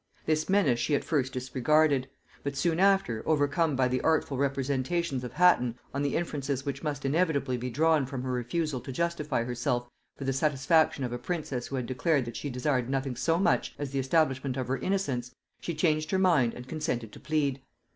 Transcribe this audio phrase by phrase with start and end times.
[0.25, 2.09] This menace she at first disregarded;
[2.43, 7.05] but soon after, overcome by the artful representations of Hatton on the inferences which must
[7.05, 9.87] inevitably be drawn from her refusal to justify herself
[10.17, 13.75] for the satisfaction of a princess who had declared that she desired nothing so much
[13.77, 17.61] as the establishment of her innocence, she changed her mind and consented to plead.